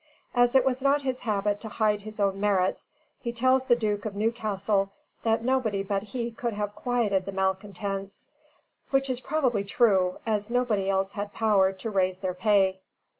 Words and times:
As 0.33 0.55
it 0.55 0.65
was 0.65 0.81
not 0.81 1.03
his 1.03 1.19
habit 1.19 1.61
to 1.61 1.69
hide 1.69 2.01
his 2.01 2.19
own 2.19 2.39
merits, 2.39 2.89
he 3.19 3.31
tells 3.31 3.65
the 3.67 3.75
Duke 3.75 4.03
of 4.03 4.15
Newcastle 4.15 4.91
that 5.21 5.43
nobody 5.43 5.83
but 5.83 6.01
he 6.01 6.31
could 6.31 6.53
have 6.53 6.73
quieted 6.73 7.27
the 7.27 7.31
malcontents, 7.31 8.25
which 8.89 9.11
is 9.11 9.21
probably 9.21 9.63
true, 9.63 10.17
as 10.25 10.49
nobody 10.49 10.89
else 10.89 11.13
had 11.13 11.33
power 11.33 11.71
to 11.73 11.91
raise 11.91 12.19
their 12.21 12.33
pay. 12.33 12.79